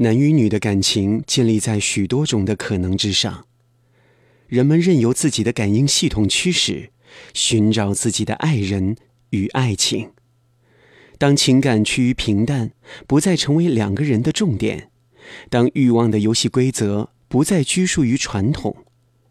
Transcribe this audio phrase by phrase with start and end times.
[0.00, 3.46] 男与女的感情建立在许多种的可能之上，
[4.46, 6.90] 人们任由自己的感应系统驱使，
[7.34, 8.96] 寻找自己的爱人
[9.30, 10.12] 与爱情。
[11.18, 12.70] 当情感趋于平淡，
[13.08, 14.90] 不再成为两个人的重点；
[15.50, 18.76] 当欲望的游戏规则不再拘束于传统，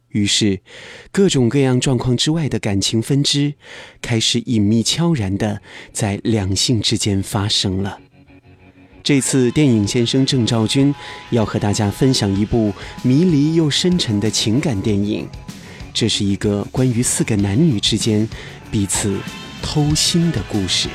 [0.09, 0.59] 于是
[1.13, 3.53] 各种各样状况之外的感情分支，
[4.01, 5.61] 开始隐秘悄然的
[5.93, 8.01] 在两性之间发生了。
[9.07, 10.93] 这次电影先生郑兆军
[11.29, 15.25] 要和大家分享一部迷离又深沉的情感电影，
[15.93, 18.27] 这是一个关于四个男女之间
[18.69, 19.17] 彼此
[19.63, 20.89] 偷心的故事。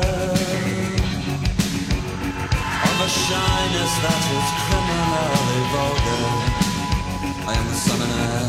[2.88, 6.24] Of a shyness that is criminally vulgar.
[7.46, 8.40] I am the summoner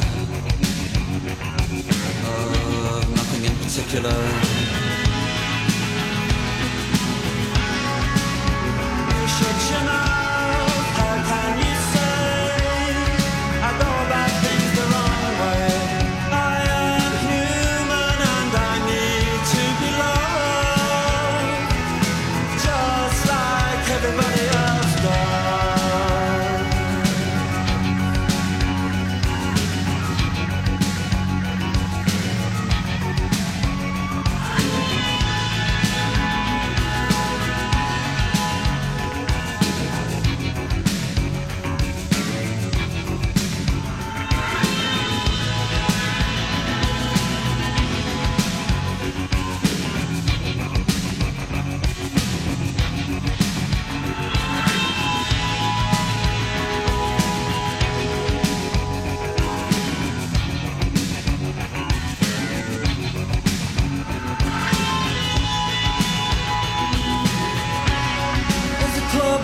[2.25, 4.58] Of nothing in particular.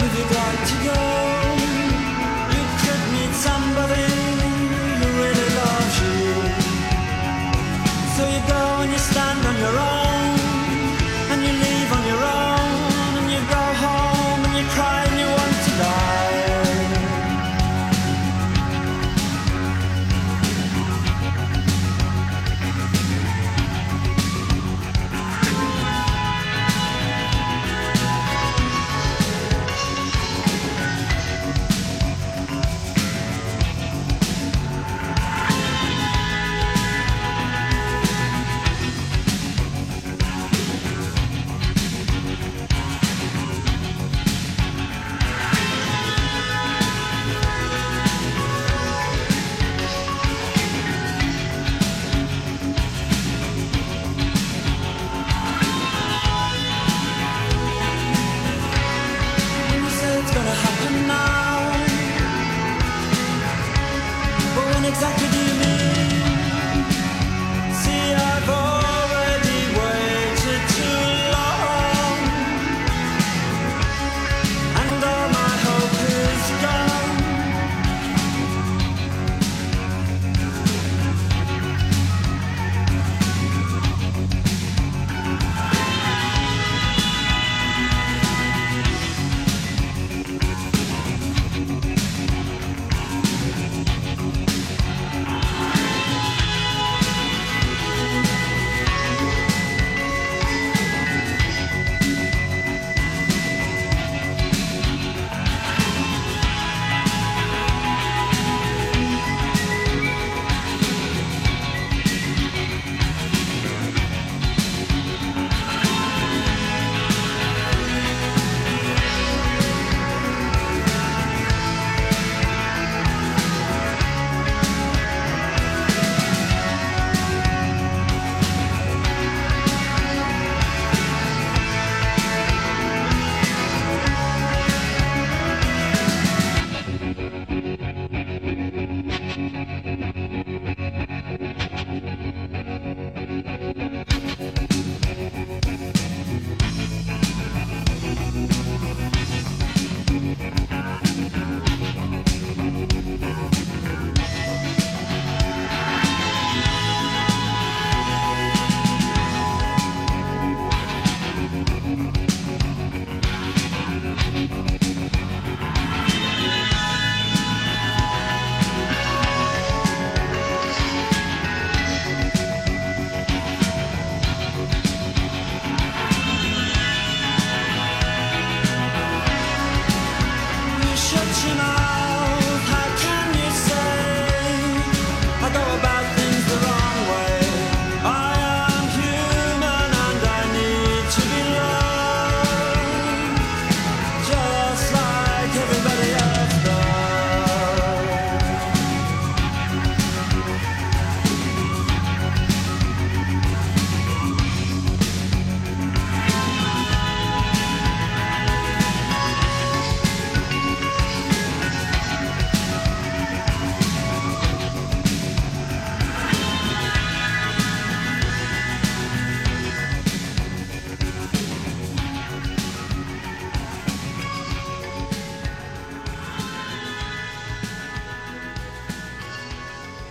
[0.02, 1.25] with you got to go.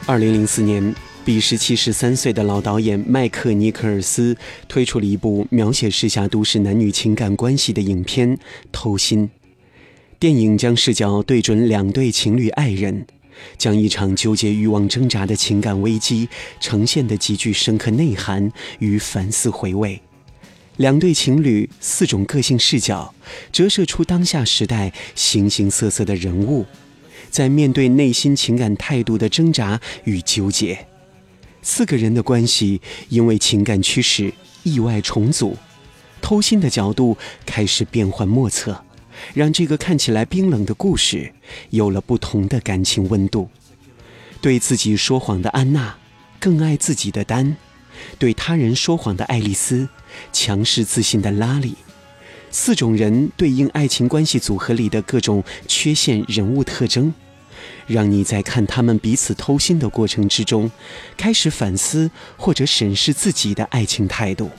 [0.06, 4.37] 二零零四年，彼时七十三岁的老导演麦克尼克尔斯
[4.69, 8.37] 推出了一部描写时下都市男女情感关系的影片
[8.71, 9.27] 《偷心》。
[10.21, 13.06] 电影将视角对准两对情侣爱人，
[13.56, 16.29] 将一场纠结欲望挣扎的情感危机
[16.61, 19.99] 呈现的极具深刻内涵与反思回味。
[20.77, 23.15] 两对情侣四种个性视角，
[23.50, 26.67] 折射出当下时代形形色色的人物。
[27.35, 30.87] 在面对内心情感态度的挣扎与纠结，
[31.63, 34.33] 四个人的关系因为情感驱使
[34.63, 35.57] 意外重组，
[36.23, 38.85] 偷心的角度开始变幻莫测，
[39.35, 41.33] 让这个看起来冰冷的故事
[41.71, 43.51] 有了不同的感情温度。
[44.41, 45.97] 对自己说谎的安娜，
[46.39, 47.57] 更爱自己的丹；
[48.17, 49.89] 对他人说谎的爱丽丝，
[50.33, 51.75] 强势自信的拉里。
[52.56, 57.12] 四种人对应爱情关系组合里的各种缺陷人物特征。
[57.89, 60.71] 让你在看他们彼此偷心的过程之中，
[61.17, 64.47] 开始反思或者审视自己的爱情态度。《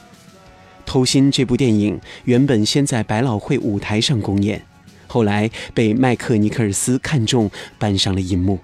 [0.86, 4.62] 偷心》这部电影原本先在百老汇舞台上公演，
[5.08, 7.50] 后来被麦克尼克尔斯看中，
[7.80, 8.60] 搬上了银幕。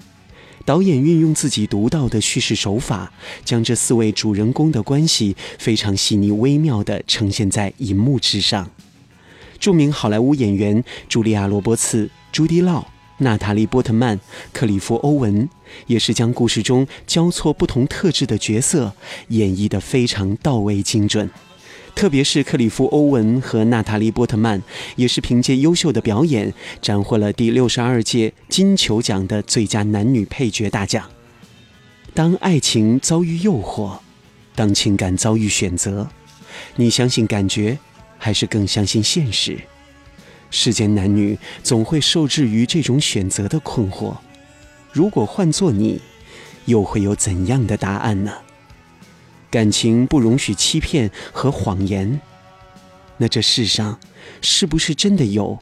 [0.66, 3.14] 导演运用自己独到的叙事手法，
[3.46, 8.70] 将这四位主人公的关系非常细腻微妙地呈现在银幕之上。
[9.62, 12.84] 著名好莱坞演员茱莉亚·罗伯茨、朱迪·劳。
[13.20, 14.20] 娜塔莉·波特曼、
[14.52, 15.48] 克里夫·欧文
[15.86, 18.92] 也是将故事中交错不同特质的角色
[19.28, 21.30] 演绎得非常到位精准，
[21.94, 24.60] 特别是克里夫·欧文和娜塔莉·波特曼，
[24.96, 26.52] 也是凭借优秀的表演
[26.82, 31.08] 斩获了第六十二届金球奖的最佳男女配角大奖。
[32.16, 34.00] 当爱情遭遇诱惑，
[34.56, 36.10] 当情感遭遇选择，
[36.78, 37.78] 你相信感觉，
[38.24, 39.58] 还是更相信现实？
[40.52, 44.16] 世间男女总会受制于这种选择的困惑，
[44.92, 46.00] 如果换做你，
[46.66, 48.32] 又会有怎样的答案呢？
[49.50, 52.22] 感情不容许欺骗和谎言，
[53.18, 54.00] 那这世上
[54.40, 55.58] 是不是真的有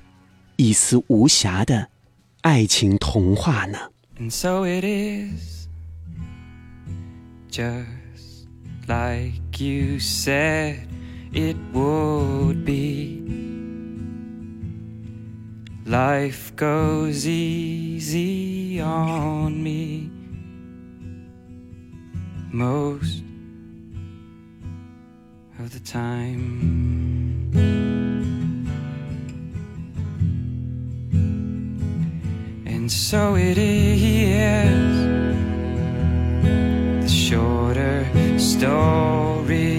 [0.57, 1.87] 一丝无瑕的
[2.41, 3.79] 爱情童话呢
[7.49, 7.77] ？just
[8.85, 10.75] like you said
[15.89, 20.11] ？Life goes easy on me
[22.51, 23.23] most
[25.57, 27.49] of the time.
[32.67, 34.95] And so it is
[37.01, 38.05] the shorter
[38.37, 39.78] story.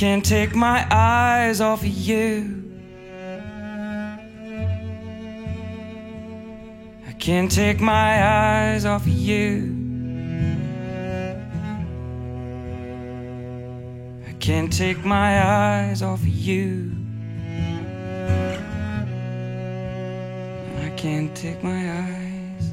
[0.00, 2.64] Can't take my eyes off of you.
[7.06, 9.76] I can't take my eyes off of you.
[14.26, 16.92] I can't take my eyes off of you.
[20.78, 22.72] I can't take my eyes.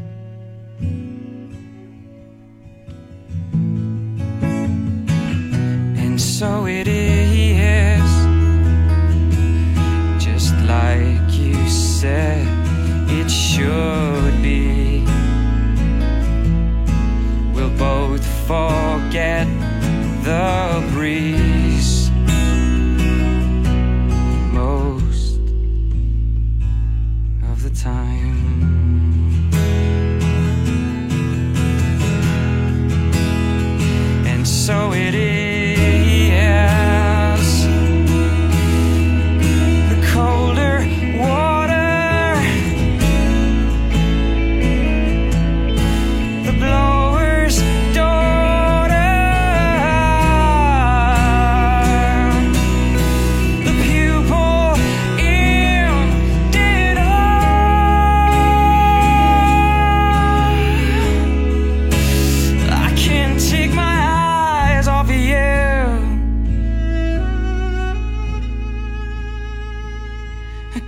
[6.00, 7.07] And so it is.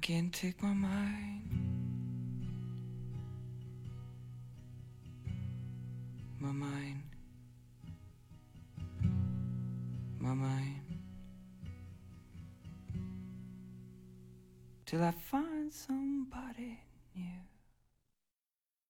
[0.00, 1.42] Can't take my mind.
[6.38, 7.02] My mind.
[10.18, 10.82] My mind.
[14.86, 16.80] Till I find somebody
[17.14, 17.47] new.